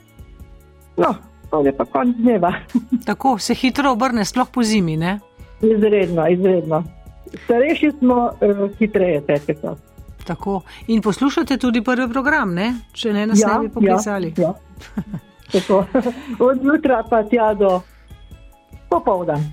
No, 0.96 1.14
to 1.50 1.62
je 1.66 1.72
pa 1.72 1.84
konc 1.84 2.16
dneva. 2.16 2.52
Tako 3.06 3.38
se 3.38 3.54
hitro 3.54 3.92
obrne, 3.92 4.24
sploh 4.24 4.48
po 4.52 4.62
zimi, 4.62 4.96
ne? 4.96 5.18
izredno, 5.62 6.28
izredno. 6.28 6.82
Starejši 7.44 7.92
smo, 7.98 8.30
eh, 8.40 8.68
hitreje 8.78 9.20
teče 9.26 9.54
čas. 9.60 9.78
Tako. 10.24 10.60
In 10.86 11.02
poslušate 11.02 11.56
tudi 11.56 11.82
prvi 11.82 12.08
program, 12.08 12.54
ne? 12.54 12.74
Če 12.92 13.12
ne 13.12 13.26
nas 13.26 13.42
ne 13.46 13.58
bi 13.60 13.68
poklicali. 13.68 14.34
Ja, 14.36 14.54
ja. 15.52 15.62
Od 16.48 16.64
jutra 16.64 17.02
pa 17.10 17.22
tja 17.22 17.54
do 17.54 17.80
popovdan. 18.88 19.44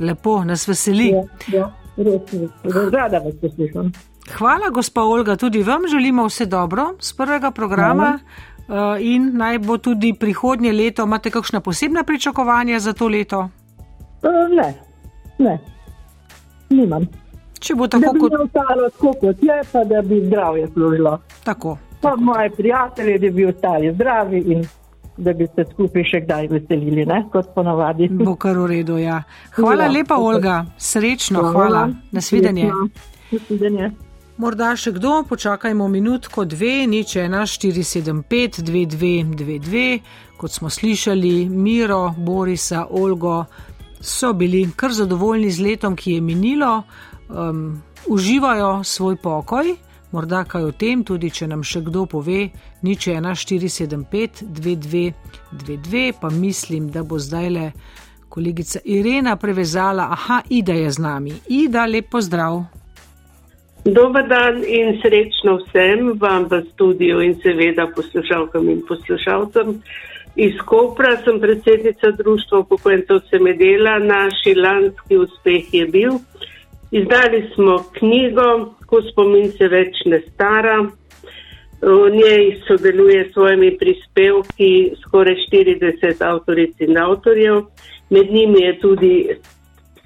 Lepo, 0.00 0.44
nas 0.44 0.68
veseli. 0.68 1.08
Ja, 1.08 1.22
ja, 1.52 1.72
res, 1.96 2.32
res, 2.32 2.92
rada 2.92 3.18
vas 3.18 3.34
poslušam. 3.40 3.92
Hvala, 4.30 4.70
gospa 4.70 5.02
Olga, 5.02 5.36
tudi 5.36 5.62
vam 5.62 5.88
želimo 5.90 6.26
vse 6.26 6.46
dobro 6.46 6.94
z 7.00 7.16
prvega 7.16 7.50
programa. 7.50 8.18
Uh, 8.70 8.76
in 9.00 9.32
naj 9.34 9.58
bo 9.58 9.78
tudi 9.78 10.12
prihodnje 10.14 10.72
leto. 10.72 11.02
Imate 11.02 11.30
kakšna 11.30 11.60
posebna 11.60 12.04
pričakovanja 12.04 12.78
za 12.78 12.92
to 12.92 13.08
leto? 13.08 13.48
Uh, 14.22 14.46
ne, 14.54 14.74
ne, 15.38 15.58
nimam. 16.70 17.06
Če 17.60 17.74
bo 17.76 17.88
tako 17.88 18.12
kot 18.16 18.30
kot... 18.32 18.40
ostalo 18.40 18.88
tako, 18.90 19.12
kot 19.20 19.42
je, 19.44 19.60
pa 19.72 19.84
da 19.84 20.02
bi 20.02 20.22
zdravje 20.26 20.68
služilo. 20.72 21.18
tako. 21.44 21.78
Pa 22.00 22.14
moji 22.16 22.50
prijatelji, 22.56 23.18
da 23.18 23.30
bi 23.30 23.44
ostali 23.46 23.92
zdravi 23.94 24.38
in 24.38 24.62
da 25.16 25.32
bi 25.32 25.46
se 25.54 25.64
skupaj 25.72 26.04
še 26.04 26.20
kdaj 26.24 26.46
veselili, 26.48 27.04
ne? 27.06 27.24
kot 27.32 27.50
ponavadi. 27.54 28.08
Bo 28.28 28.36
kar 28.40 28.56
v 28.56 28.66
redu, 28.66 28.96
ja. 28.98 29.22
Hvala 29.56 29.84
Ja, 29.84 29.90
lepa, 29.90 30.14
tako. 30.14 30.30
Olga. 30.30 30.54
Srečno, 30.78 31.42
hvala. 31.52 31.90
Nasvidenje. 32.12 32.70
Nasvidenje. 33.32 33.90
Morda 34.40 34.70
še 34.76 34.94
kdo, 34.96 35.18
počakajmo 35.28 35.84
minutko, 35.92 36.46
dve, 36.48 36.86
nič 36.88 37.18
ena, 37.20 37.42
475, 37.44 38.62
2222. 38.64 40.00
Kot 40.40 40.54
smo 40.56 40.70
slišali, 40.72 41.50
Miro, 41.52 42.14
Borisa, 42.16 42.86
Olgo 42.88 43.42
so 44.00 44.32
bili 44.32 44.68
kar 44.76 44.92
zadovoljni 44.92 45.50
z 45.50 45.62
letom, 45.62 45.96
ki 45.96 46.12
je 46.12 46.20
minilo, 46.20 46.82
um, 47.28 47.82
uživajo 48.06 48.84
svoj 48.84 49.16
pokoj. 49.16 49.76
Morda 50.12 50.44
kaj 50.44 50.64
o 50.64 50.72
tem, 50.72 51.04
tudi 51.06 51.30
če 51.30 51.46
nam 51.46 51.62
še 51.62 51.84
kdo 51.86 52.02
pove, 52.10 52.48
nič 52.82 53.06
ena, 53.12 53.30
475, 53.38 54.42
2222, 54.42 56.12
pa 56.20 56.30
mislim, 56.30 56.88
da 56.90 57.04
bo 57.06 57.18
zdaj 57.18 57.50
le 57.50 57.70
kolegica 58.28 58.82
Irena 58.84 59.36
prevezala, 59.36 60.08
aha, 60.10 60.42
Ida 60.50 60.74
je 60.74 60.90
z 60.90 60.98
nami. 60.98 61.34
Ida, 61.48 61.86
lep 61.86 62.10
pozdrav. 62.10 62.64
Dober 63.84 64.26
dan 64.28 64.60
in 64.66 64.98
srečno 65.00 65.56
vsem 65.62 66.12
vam 66.20 66.44
v 66.50 66.60
studiu 66.72 67.22
in 67.24 67.38
seveda 67.40 67.86
poslušalkam 67.94 68.68
in 68.68 68.82
poslušalcem. 68.88 69.78
Iz 70.36 70.54
Kopra 70.64 71.16
sem 71.24 71.40
predsednica 71.40 72.10
Društva 72.10 72.58
upokojencev 72.58 73.18
Semedela. 73.30 73.98
Naš 73.98 74.34
lanski 74.56 75.16
uspeh 75.16 75.74
je 75.74 75.86
bil. 75.86 76.12
Izdali 76.90 77.50
smo 77.54 77.84
knjigo, 77.98 78.74
ko 78.86 79.02
spomin 79.02 79.50
se 79.50 79.68
več 79.68 80.04
ne 80.06 80.20
stara. 80.20 80.78
V 81.82 82.10
njej 82.12 82.60
sodeluje 82.66 83.24
s 83.28 83.32
svojimi 83.32 83.70
prispevki 83.78 84.92
skoraj 85.02 85.36
40 85.52 86.24
avtoric 86.24 86.74
in 86.80 86.98
avtorjev. 86.98 87.62
Med 88.10 88.32
njimi 88.32 88.62
je 88.62 88.78
tudi 88.78 89.14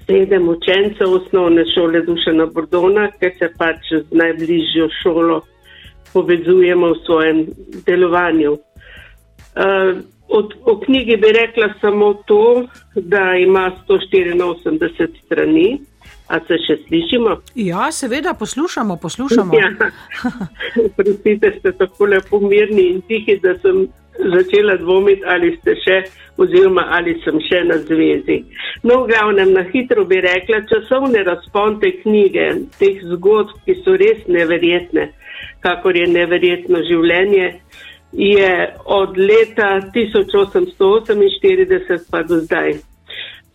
sedem 0.07 0.49
učencev 0.49 1.13
osnovne 1.13 1.65
šole 1.73 2.01
Dušana 2.01 2.45
Bordona, 2.45 3.09
ker 3.19 3.33
se 3.39 3.49
pač 3.57 3.91
z 3.91 4.05
najbližjo 4.11 4.89
šolo 5.01 5.41
povezujemo 6.13 6.93
v 6.93 6.99
svojem 7.05 7.45
delovanju. 7.85 8.53
Uh, 9.55 9.99
od, 10.27 10.53
o 10.63 10.79
knjigi 10.79 11.17
bi 11.17 11.31
rekla 11.31 11.73
samo 11.81 12.13
to, 12.13 12.67
da 12.95 13.35
ima 13.39 13.71
184 13.89 15.07
strani. 15.25 15.79
A 16.27 16.39
se 16.41 16.57
še 16.57 16.79
slišimo? 16.87 17.35
Ja, 17.55 17.91
seveda, 17.93 18.33
poslušamo, 18.33 18.97
poslušamo. 18.97 19.53
Ja. 19.53 19.69
Prosite, 20.97 21.51
ste 21.59 21.71
tako 21.77 22.05
lepo 22.09 22.39
mirni 22.41 22.87
in 22.95 23.03
tihi, 23.05 23.37
da 23.43 23.53
sem 23.61 23.85
začela 24.33 24.77
dvomiti, 24.81 25.21
ali 25.27 25.51
ste 25.59 25.75
še, 25.83 25.97
oziroma 26.41 26.87
ali 26.97 27.13
sem 27.23 27.37
še 27.45 27.61
na 27.69 27.77
zvezi. 27.83 28.39
No, 28.83 29.03
v 29.03 29.11
glavnem, 29.11 29.53
na 29.53 29.65
hitro 29.69 30.05
bi 30.09 30.21
rekla, 30.23 30.63
časovne 30.71 31.21
razponte 31.27 31.91
knjige, 32.01 32.47
teh 32.79 33.03
zgodb, 33.13 33.53
ki 33.65 33.77
so 33.83 33.93
res 33.99 34.25
neverjetne, 34.25 35.11
kakor 35.65 35.97
je 35.97 36.07
neverjetno 36.09 36.81
življenje, 36.89 37.51
je 38.17 38.75
od 38.85 39.17
leta 39.17 39.81
1848 39.95 41.99
pa 42.11 42.23
do 42.23 42.37
zdaj. 42.37 42.73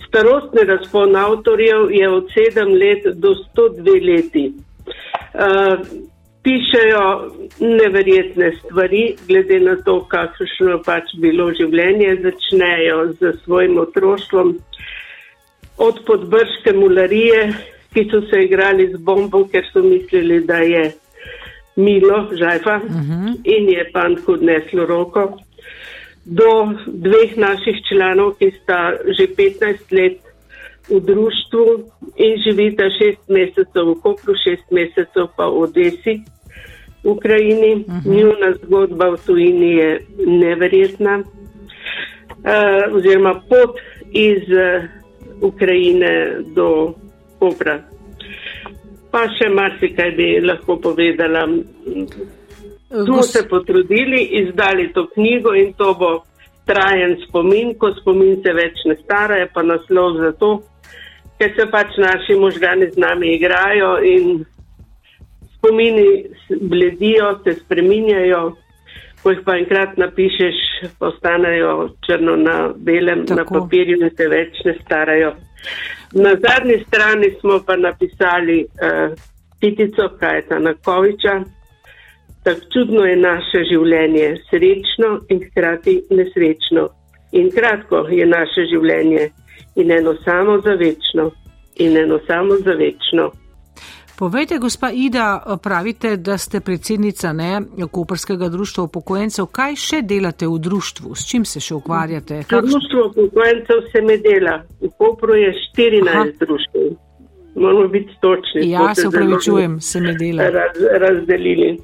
Starostni 0.08 0.64
razpon 0.66 1.16
avtorjev 1.16 1.90
je 1.90 2.08
od 2.08 2.26
7 2.36 2.80
let 2.80 3.16
do 3.16 3.34
102 3.56 4.14
leti. 4.14 4.52
Uh, 5.34 5.78
pišejo 6.42 7.30
neverjetne 7.60 8.52
stvari, 8.58 9.16
glede 9.28 9.60
na 9.60 9.76
to, 9.84 10.04
kakšno 10.08 10.82
pač 10.84 11.04
bilo 11.20 11.52
življenje, 11.54 12.16
začnejo 12.22 13.12
z 13.20 13.32
svojim 13.44 13.78
otroštvom 13.78 14.58
od 15.80 16.00
podbrške 16.06 16.72
mularije, 16.76 17.52
ki 17.94 18.04
so 18.10 18.20
se 18.30 18.42
igrali 18.44 18.90
z 18.92 18.98
bombo, 19.04 19.44
ker 19.48 19.64
so 19.72 19.82
mislili, 19.82 20.40
da 20.44 20.56
je 20.56 20.92
milo, 21.76 22.28
žajfa 22.32 22.76
uh 22.76 22.90
Mhm. 22.90 23.12
-huh. 23.12 23.36
in 23.44 23.68
je 23.68 23.90
pantku 23.92 24.32
odneslo 24.32 24.86
roko, 24.86 25.38
do 26.24 26.72
dveh 26.86 27.36
naših 27.36 27.76
članov, 27.88 28.34
ki 28.38 28.50
sta 28.62 28.92
že 29.18 29.26
15 29.26 29.92
let 29.92 30.18
v 30.90 31.00
društvu 31.00 31.64
in 32.16 32.32
živita 32.44 32.84
šest 32.98 33.28
mesecev 33.28 33.84
v 33.86 33.94
Kopru, 34.02 34.34
šest 34.44 34.70
mesecev 34.70 35.26
pa 35.36 35.46
v 35.46 35.60
Odesi, 35.62 36.14
v 37.04 37.08
Ukrajini. 37.10 37.74
Uh 37.74 37.94
-huh. 37.94 38.14
Njuna 38.16 38.52
zgodba 38.62 39.10
v 39.10 39.16
tujini 39.26 39.72
je 39.76 40.00
neverjetna. 40.26 41.22
Uh, 42.40 42.96
oziroma 42.96 43.34
pot 43.48 43.76
iz 44.12 44.42
uh, 44.48 44.84
Ukrajine 45.40 46.36
do 46.54 46.94
Kopra. 47.38 47.80
Pa 49.10 49.26
še 49.34 49.48
marsikaj 49.50 50.10
bi 50.16 50.40
lahko 50.40 50.76
povedala. 50.76 51.46
Smo 52.90 53.16
Gos- 53.16 53.32
se 53.32 53.48
potrudili, 53.48 54.22
izdali 54.42 54.92
to 54.92 55.06
knjigo 55.14 55.54
in 55.54 55.72
to 55.74 55.94
bo 55.94 56.24
trajen 56.66 57.16
spomin, 57.28 57.74
ko 57.78 57.92
spomin 58.00 58.42
se 58.42 58.52
več 58.52 58.84
ne 58.86 58.96
stara, 59.02 59.36
je 59.36 59.48
pa 59.54 59.62
naslov 59.62 60.18
za 60.18 60.32
to, 60.38 60.50
ker 61.38 61.54
se 61.56 61.66
pač 61.70 61.98
naši 61.98 62.34
možgani 62.38 62.90
z 62.90 62.98
nami 62.98 63.34
igrajo 63.34 63.98
in 64.04 64.44
spomini 65.56 66.26
bledijo, 66.60 67.38
se 67.44 67.54
spreminjajo, 67.60 68.56
ko 69.22 69.30
jih 69.30 69.40
pa 69.44 69.56
enkrat 69.56 69.96
napišeš, 69.96 70.58
postanejo 70.98 71.90
črno 72.06 72.36
na 72.36 72.72
belem, 72.76 73.26
Tako. 73.26 73.38
na 73.38 73.44
papirju 73.44 73.98
in 74.00 74.10
se 74.16 74.28
več 74.28 74.64
ne 74.64 74.74
starajo. 74.84 75.32
Na 76.12 76.34
zadnji 76.44 76.84
strani 76.86 77.30
smo 77.40 77.60
pa 77.66 77.76
napisali 77.76 78.64
uh, 78.64 79.12
Titico 79.60 80.08
Kajta 80.20 80.58
Nakoviča. 80.58 81.40
Tako 82.44 82.60
čudno 82.72 83.04
je 83.04 83.16
naše 83.16 83.64
življenje, 83.70 84.36
srečno 84.50 85.10
in 85.28 85.42
hkrati 85.44 86.00
nesrečno. 86.10 86.88
In 87.32 87.50
kratko 87.50 88.06
je 88.08 88.26
naše 88.26 88.64
življenje 88.72 89.28
in 89.76 89.90
eno 89.90 90.14
samo 90.24 90.58
za 90.60 90.74
večno. 90.80 91.30
In 91.76 91.96
eno 91.96 92.18
samo 92.26 92.56
za 92.64 92.72
večno. 92.72 93.30
Povejte, 94.20 94.58
gospa 94.58 94.90
Ida, 94.92 95.42
pravite, 95.62 96.16
da 96.16 96.38
ste 96.38 96.60
predsednica 96.60 97.32
ne, 97.32 97.60
Koperskega 97.90 98.48
društva 98.48 98.84
upokojencev. 98.84 99.46
Kaj 99.46 99.76
še 99.76 100.00
delate 100.02 100.44
v 100.46 100.58
društvu? 100.60 101.14
S 101.16 101.24
čim 101.24 101.44
se 101.44 101.60
še 101.60 101.74
ukvarjate? 101.74 102.42
Kakšno- 102.42 102.68
Društvo 102.68 103.06
upokojencev 103.06 103.80
se 103.92 104.02
me 104.02 104.18
dela. 104.18 104.58
V 104.80 104.90
Kopru 104.98 105.34
je 105.34 105.54
14 105.72 106.08
Aha. 106.08 106.26
društv. 106.40 106.78
Moramo 107.54 107.88
biti 107.88 108.12
točni. 108.20 108.68
Ja, 108.70 108.94
se 108.94 109.08
upravičujem, 109.08 109.80
se 109.80 110.00
me 110.00 110.12
dela. 110.14 110.50
Raz, 110.50 110.76
razdelili. 111.00 111.78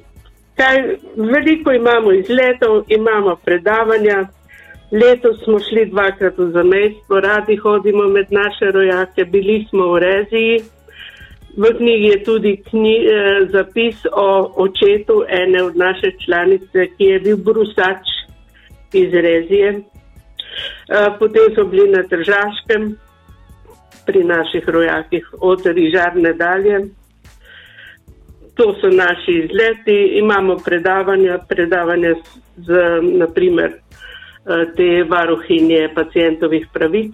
Kaj, 0.55 0.77
veliko 1.17 1.71
imamo 1.71 2.11
izletov, 2.11 2.83
imamo 2.87 3.35
predavanja. 3.45 4.27
Letos 4.91 5.43
smo 5.43 5.59
šli 5.59 5.89
dvakrat 5.89 6.37
v 6.37 6.51
zamejstvo, 6.51 7.19
radi 7.19 7.55
hodimo 7.55 8.07
med 8.07 8.27
naše 8.31 8.71
rojake, 8.71 9.25
bili 9.25 9.65
smo 9.69 9.91
v 9.91 9.99
Reziji. 9.99 10.76
V 11.57 11.73
knjigi 11.77 12.07
je 12.07 12.23
tudi 12.23 12.53
kni, 12.69 12.95
eh, 13.05 13.47
zapis 13.51 14.05
o 14.13 14.53
očetu 14.63 15.23
ene 15.27 15.63
od 15.63 15.75
naše 15.75 16.11
članice, 16.25 16.87
ki 16.97 17.03
je 17.03 17.19
bil 17.19 17.37
brusač 17.37 18.05
iz 18.93 19.13
Rezije. 19.13 19.69
Eh, 19.73 21.09
potem 21.19 21.55
so 21.55 21.65
bili 21.65 21.89
na 21.89 22.03
Tržaškem, 22.03 22.97
pri 24.07 24.23
naših 24.23 24.69
rojakih 24.69 25.29
od 25.41 25.65
Rižarne 25.65 26.33
dalje. 26.33 26.79
To 28.55 28.73
so 28.81 28.89
naši 28.89 29.31
izleti, 29.43 29.97
imamo 30.21 30.55
predavanja, 30.65 31.39
predavanja 31.49 32.13
z, 32.57 32.67
naprimer, 33.01 33.71
eh, 33.71 34.65
te 34.75 35.03
varuhinje 35.09 35.89
pacijentovih 35.95 36.67
pravic, 36.73 37.13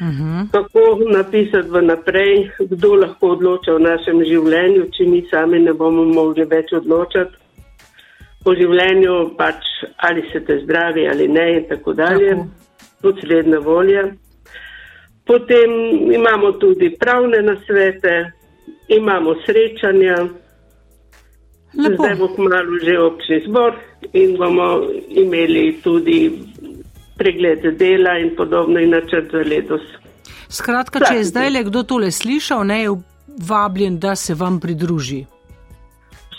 Mhm. 0.00 0.48
kako 0.52 0.98
napisati 1.12 1.68
vnaprej, 1.70 2.50
kdo 2.58 2.94
lahko 2.94 3.26
odloča 3.26 3.74
o 3.74 3.78
našem 3.78 4.22
življenju, 4.24 4.86
če 4.94 5.04
mi 5.04 5.24
sami 5.30 5.58
ne 5.58 5.72
bomo 5.72 6.04
mogli 6.04 6.44
več 6.44 6.72
odločati 6.72 7.34
o 8.44 8.54
življenju, 8.54 9.34
pač 9.36 9.64
ali 9.96 10.22
se 10.32 10.40
te 10.40 10.60
zdravi 10.62 11.08
ali 11.08 11.28
ne 11.28 11.46
in 11.56 11.64
tako 11.68 11.92
dalje, 11.92 12.30
Tako. 12.30 12.46
podsredna 13.02 13.58
volja. 13.58 14.08
Potem 15.26 15.70
imamo 16.12 16.52
tudi 16.52 16.90
pravne 17.00 17.42
nasvete, 17.42 18.32
imamo 18.88 19.34
srečanja. 19.46 20.16
Lepo. 21.78 22.02
Zdaj 22.02 22.14
bo 22.16 22.28
kmalo 22.34 22.78
že 22.80 22.94
občni 22.98 23.42
zbor 23.44 23.74
in 24.12 24.36
bomo 24.38 24.88
imeli 25.08 25.76
tudi 25.84 26.32
pregled 27.18 27.78
dela 27.78 28.18
in 28.18 28.36
podobno 28.36 28.80
in 28.80 28.90
načrt 28.90 29.30
za 29.32 29.38
letos. 29.38 29.80
Skratka, 30.48 31.00
če 31.04 31.14
je 31.14 31.24
zdaj 31.24 31.50
le 31.50 31.64
kdo 31.64 31.82
tole 31.82 32.10
slišal, 32.10 32.64
ne 32.66 32.82
je 32.82 32.94
vabljen, 33.48 33.98
da 33.98 34.14
se 34.16 34.34
vam 34.34 34.60
pridruži. 34.60 35.24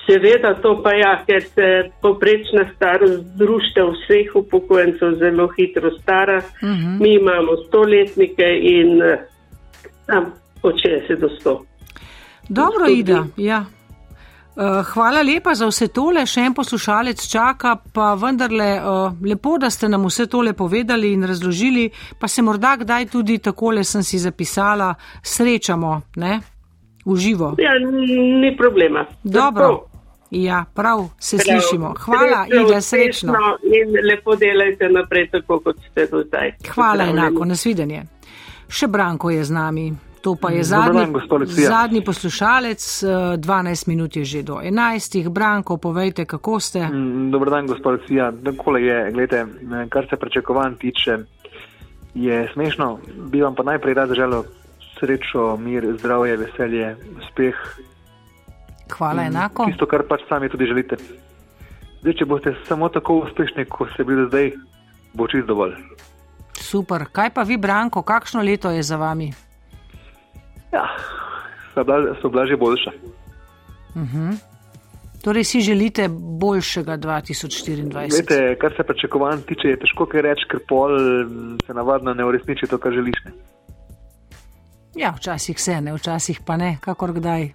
Seveda 0.06 0.56
to 0.62 0.82
pa 0.84 0.94
ja, 0.94 1.24
ker 1.28 1.44
se 1.44 1.68
poprečna 2.02 2.64
starost 2.76 3.24
društev 3.38 3.92
vseh 3.94 4.36
upokojencev 4.36 5.12
zelo 5.20 5.48
hitro 5.58 5.92
stara. 6.02 6.38
Uh 6.38 6.70
Mhm. 6.70 6.74
-huh. 6.74 7.02
Mi 7.02 7.14
imamo 7.16 7.52
stoletnike 7.68 8.48
in 8.62 9.02
eh, 9.02 9.20
tam 10.06 10.34
od 10.62 10.76
60 10.76 11.20
do 11.20 11.30
100. 11.30 11.60
Dobro. 12.50 12.88
Ida. 12.90 13.26
Ja. 13.38 13.66
Uh, 14.60 14.84
hvala 14.94 15.22
lepa 15.24 15.54
za 15.56 15.70
vse 15.70 15.88
tole, 15.88 16.26
še 16.28 16.42
en 16.44 16.54
poslušalec 16.54 17.22
čaka, 17.32 17.78
pa 17.96 18.10
vendarle 18.20 18.66
uh, 18.76 19.14
lepo, 19.24 19.54
da 19.58 19.70
ste 19.72 19.88
nam 19.88 20.04
vse 20.10 20.26
tole 20.28 20.52
povedali 20.54 21.14
in 21.16 21.24
razložili, 21.24 21.86
pa 22.20 22.28
se 22.28 22.44
morda 22.44 22.74
kdaj 22.82 23.06
tudi 23.06 23.38
takole 23.40 23.84
sem 23.88 24.04
si 24.04 24.20
zapisala, 24.20 24.90
srečamo, 25.24 25.94
ne, 26.20 26.40
v 27.06 27.16
živo. 27.16 27.54
Ja, 27.64 27.78
ni, 27.80 28.52
problema. 28.58 29.06
Dobro. 29.24 29.86
Ja, 30.32 30.66
prav, 30.76 31.08
se 31.20 31.38
Prav. 31.38 31.46
slišimo. 31.62 31.94
Hvala, 32.00 32.44
Srečno, 32.44 32.68
Ida, 32.68 32.82
srečno. 32.82 33.34
In 33.64 33.96
lepo 34.12 34.36
delajte 34.36 34.90
naprej, 34.92 35.30
tako 35.32 35.62
kot 35.64 35.80
ste 35.92 36.06
do 36.12 36.24
zdaj. 36.28 36.52
Hvala 36.76 37.08
enako, 37.16 37.46
nasvidenje. 37.46 38.04
Še 38.68 38.88
Branko 38.88 39.32
je 39.32 39.44
z 39.44 39.56
nami. 39.56 40.09
To 40.22 40.36
pa 40.36 40.50
je 40.52 40.64
zadnji, 40.64 41.06
dan, 41.30 41.46
zadnji 41.48 42.04
poslušalec, 42.04 43.04
eh, 43.04 43.38
12 43.38 43.88
minut 43.88 44.16
je 44.16 44.24
že 44.26 44.44
do 44.44 44.60
11. 44.62 45.30
Branko, 45.30 45.78
povejte, 45.78 46.26
kako 46.26 46.60
ste. 46.60 46.88
Mm, 46.88 47.32
Dobar 47.32 47.50
dan, 47.50 47.68
gospod 47.68 48.00
Lucija. 48.00 48.32
Takole 48.44 48.84
je, 48.84 49.12
gledajte, 49.12 49.46
kar 49.90 50.08
se 50.10 50.16
pričakovanj 50.16 50.76
tiče, 50.76 51.18
je 52.14 52.50
smešno. 52.54 53.00
Bi 53.32 53.42
vam 53.42 53.56
pa 53.56 53.64
najprej 53.64 53.94
rad 53.94 54.14
želel 54.14 54.44
srečo, 55.00 55.58
mir, 55.58 55.96
zdravje, 56.00 56.38
veselje, 56.38 56.96
uspeh. 57.18 57.56
Hvala 58.98 59.24
enako. 59.24 59.66
Tisto, 59.66 59.86
kar 59.86 60.04
pač 60.10 60.22
sami 60.30 60.50
tudi 60.50 60.66
želite. 60.66 60.98
Zdaj, 62.02 62.14
če 62.14 62.26
boste 62.26 62.56
samo 62.68 62.90
tako 62.90 63.22
uspešni, 63.24 63.66
kot 63.66 63.92
ste 63.94 64.04
bili 64.04 64.28
zdaj, 64.28 64.52
bo 65.14 65.28
čist 65.28 65.48
dovolj. 65.48 65.76
Super. 66.60 67.06
Kaj 67.12 67.34
pa 67.34 67.44
vi, 67.44 67.58
Branko, 67.58 68.02
kakšno 68.02 68.42
leto 68.44 68.72
je 68.72 68.84
za 68.84 68.98
vami? 68.98 69.32
Ja, 70.72 70.86
so 71.74 71.84
bila, 71.84 72.16
so 72.22 72.30
bila 72.30 72.46
že 72.46 72.58
boljša. 72.58 72.92
Torej 75.24 75.44
si 75.44 75.62
želite 75.62 76.08
boljšega 76.42 76.98
2024? 76.98 78.10
Glede, 78.10 78.56
kar 78.56 78.74
se 78.78 78.84
pričakovanj 78.84 79.42
tiče, 79.48 79.68
je 79.68 79.80
težko 79.80 80.06
kaj 80.06 80.22
reči, 80.22 80.48
ker 80.50 80.60
pol 80.68 80.96
se 81.66 81.74
navadno 81.74 82.14
ne 82.14 82.26
uresniči 82.26 82.68
to, 82.68 82.78
kar 82.78 82.94
želiš. 82.94 83.20
Ne? 83.26 83.32
Ja, 84.96 85.12
včasih 85.18 85.60
se 85.62 85.82
ne, 85.82 85.94
včasih 85.94 86.40
pa 86.46 86.58
ne, 86.58 86.78
kakor 86.82 87.14
kdaj. 87.14 87.50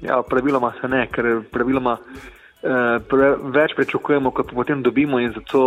Ja, 0.00 0.22
praviloma 0.22 0.72
se 0.80 0.88
ne, 0.88 1.06
ker 1.12 1.40
praviloma 1.52 1.96
eh, 1.96 2.98
pre, 3.08 3.32
več 3.56 3.72
pričakujemo, 3.76 4.30
kot 4.30 4.52
potem 4.54 4.82
dobimo, 4.82 5.20
in 5.20 5.32
zato 5.32 5.62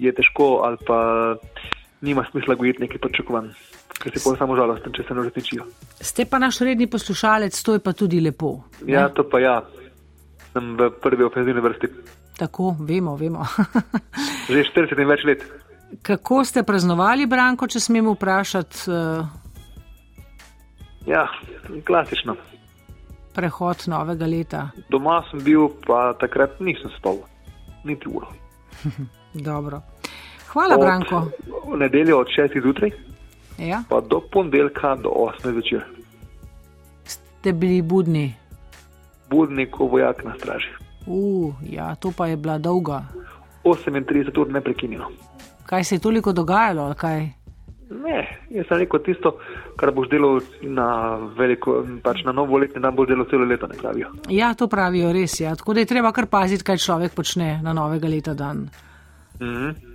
je 0.00 0.12
težko 0.12 0.62
ali 0.64 0.80
pa 0.86 1.00
nima 2.00 2.24
smisla 2.30 2.56
gojiti 2.56 2.80
nekaj 2.80 2.98
pričakovanj, 2.98 3.52
ker 4.00 4.14
si 4.16 4.22
pa 4.24 4.32
samo 4.40 4.56
žalosten, 4.56 4.92
če 4.96 5.04
se 5.08 5.14
ne 5.14 5.20
uresničijo. 5.20 5.66
Ste 6.00 6.24
pa 6.24 6.38
naš 6.40 6.60
redni 6.64 6.86
poslušalec, 6.90 7.56
to 7.62 7.76
je 7.76 7.82
pa 7.84 7.92
tudi 7.92 8.20
lepo. 8.20 8.54
Ne? 8.82 8.92
Ja, 8.96 9.08
to 9.12 9.26
pa 9.28 9.40
ja, 9.40 9.58
sem 10.52 10.72
v 10.78 10.88
prvi 11.02 11.26
ofenzivni 11.28 11.60
vrsti. 11.60 11.90
Tako, 12.40 12.74
vemo, 12.80 13.16
vemo. 13.20 13.44
Že 14.52 14.64
40 14.72 15.02
in 15.04 15.08
več 15.10 15.24
let. 15.28 15.44
Kako 16.06 16.44
ste 16.46 16.62
praznovali, 16.62 17.26
Branko, 17.26 17.66
če 17.68 17.80
smemo 17.82 18.14
vprašati? 18.16 18.88
Uh, 18.88 19.36
Ja, 21.08 21.24
klasično. 21.86 22.36
prehod 23.34 23.84
novega 23.88 24.26
leta. 24.26 24.68
Doma 24.90 25.22
sem 25.30 25.40
bil, 25.44 25.68
pa 25.86 26.12
takrat 26.20 26.58
nisem 26.60 26.90
spal, 26.98 27.16
niti 27.84 28.08
uro. 28.08 28.28
Dobro. 29.48 29.80
Hvala, 30.52 30.76
Branko. 30.76 31.22
V 31.70 31.78
nedeljo 31.78 32.18
od 32.20 32.28
6 32.28 32.60
zjutraj, 32.62 32.90
Ja, 33.60 33.82
pa 33.88 34.00
do 34.00 34.20
ponedeljka 34.32 34.94
do 34.96 35.08
8 35.08 35.52
zvečer. 35.52 35.84
ste 37.04 37.52
bili 37.52 37.82
budni. 37.82 38.34
Budnik, 39.30 39.70
ko 39.70 39.84
vojak 39.84 40.24
na 40.24 40.34
straži. 40.36 40.68
Uh, 41.06 41.54
ja, 41.70 41.94
to 41.94 42.12
pa 42.16 42.26
je 42.26 42.36
bila 42.36 42.58
dolga. 42.58 43.04
38 43.64 44.40
ur 44.40 44.52
neprekinjeno. 44.52 45.10
Kaj 45.66 45.84
se 45.84 45.94
je 45.94 45.98
toliko 45.98 46.32
dogajalo? 46.32 46.94
Kaj? 46.94 47.28
Ne, 47.90 48.38
jaz 48.50 48.66
sem 48.68 48.78
rekel 48.78 49.00
tisto, 49.02 49.32
kar 49.76 49.90
boš 49.90 50.08
delal 50.12 50.40
na 50.62 51.16
veliko, 51.38 51.80
pač 52.02 52.22
na 52.24 52.32
novoletni 52.32 52.82
dan 52.82 52.94
boš 52.94 53.08
delal 53.08 53.26
celo 53.30 53.44
leto, 53.44 53.66
ne 53.66 53.78
pravijo. 53.78 54.12
Ja, 54.30 54.52
to 54.54 54.68
pravijo 54.68 55.12
res. 55.12 55.40
Ja. 55.40 55.56
Tako 55.56 55.74
da 55.74 55.82
je 55.82 55.90
treba 55.90 56.12
kar 56.12 56.26
paziti, 56.30 56.64
kaj 56.64 56.78
človek 56.78 57.14
počne 57.14 57.58
na 57.62 57.72
novega 57.72 58.08
leta 58.08 58.34
dan. 58.34 58.68
Mhm. 59.40 59.89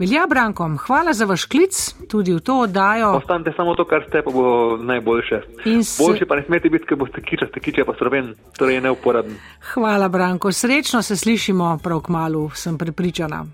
Velja, 0.00 0.24
Branko, 0.26 0.64
hvala 0.78 1.12
za 1.12 1.24
vaš 1.24 1.44
klic, 1.44 1.76
tudi 2.08 2.32
v 2.32 2.40
to 2.40 2.60
oddajo. 2.60 3.10
Ostanite 3.12 3.52
samo 3.52 3.74
to, 3.74 3.84
kar 3.84 4.00
ste, 4.08 4.22
pa 4.22 4.30
bo 4.30 4.44
najboljše. 4.78 5.40
Se- 5.84 6.00
Boljše 6.00 6.26
pa 6.26 6.36
ne 6.36 6.42
smete 6.42 6.68
biti, 6.68 6.86
ker 6.86 6.96
boste 6.96 7.20
kičaste, 7.20 7.60
kiče 7.60 7.84
pa 7.84 7.92
sroven, 7.94 8.30
torej 8.56 8.74
je 8.74 8.80
neuporaben. 8.80 9.36
Hvala, 9.74 10.08
Branko. 10.08 10.52
Srečno 10.52 11.02
se 11.02 11.16
slišimo 11.16 11.78
prav 11.78 12.00
k 12.00 12.08
malu, 12.08 12.50
sem 12.50 12.78
prepričana. 12.78 13.44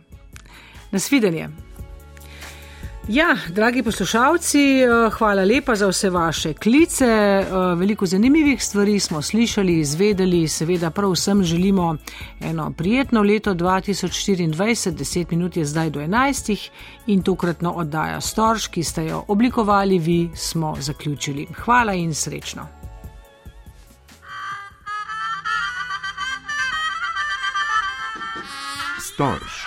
Nasvidenje. 0.93 1.49
Ja, 3.09 3.37
dragi 3.49 3.83
poslušalci, 3.83 4.59
eh, 4.59 5.11
hvala 5.19 5.45
lepa 5.45 5.75
za 5.75 5.87
vse 5.87 6.11
vaše 6.11 6.55
klice. 6.55 7.05
Eh, 7.07 7.47
Veliko 7.77 8.07
zanimivih 8.07 8.65
stvari 8.65 9.01
smo 9.01 9.23
slišali, 9.23 9.79
izvedeli. 9.79 10.49
Seveda 10.49 10.91
prav 10.91 11.11
vsem 11.11 11.43
želimo 11.43 11.97
eno 12.41 12.73
prijetno 12.77 13.23
leto 13.23 13.55
2024, 13.55 14.91
10 14.93 15.31
minut 15.31 15.57
je 15.57 15.65
zdaj 15.65 15.91
do 15.91 16.01
11 16.01 16.71
in 17.07 17.23
tokratno 17.23 17.71
oddaja 17.71 18.21
Storž, 18.21 18.67
ki 18.67 18.83
ste 18.83 19.07
jo 19.07 19.25
oblikovali 19.29 19.99
vi, 19.99 20.31
smo 20.35 20.77
zaključili. 20.81 21.47
Hvala 21.65 21.93
in 21.93 22.15
srečno. 22.15 22.67
Storž. 29.01 29.66